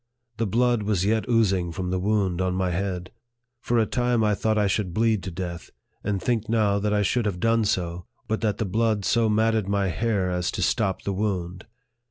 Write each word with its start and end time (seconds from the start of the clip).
The 0.37 0.47
blood 0.47 0.81
was 0.81 1.05
yet 1.05 1.29
oozing 1.29 1.71
from 1.71 1.91
the 1.91 1.99
wound 1.99 2.41
on 2.41 2.55
my 2.55 2.71
head. 2.71 3.11
For 3.59 3.77
a 3.77 3.85
time 3.85 4.23
I 4.23 4.33
thought 4.33 4.57
I 4.57 4.65
should 4.65 4.95
bleed 4.95 5.21
to 5.21 5.29
death; 5.29 5.69
and 6.03 6.19
think 6.19 6.49
now 6.49 6.79
that 6.79 6.91
I 6.91 7.03
should 7.03 7.27
have 7.27 7.39
done 7.39 7.65
so, 7.65 8.07
but 8.27 8.41
that 8.41 8.57
the 8.57 8.65
blood 8.65 9.05
so 9.05 9.29
matted 9.29 9.67
my 9.67 9.89
hair 9.89 10.31
as 10.31 10.49
to 10.53 10.63
stop 10.63 11.03
the 11.03 11.13
wound. 11.13 11.67